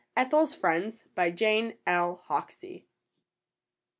[0.17, 1.03] ''ETHEL'S FRIENDS.
[1.13, 2.23] BY JANE L.
[2.25, 2.87] HOXIE.